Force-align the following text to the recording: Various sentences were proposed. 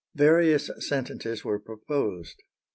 Various 0.15 0.71
sentences 0.79 1.45
were 1.45 1.59
proposed. 1.59 2.41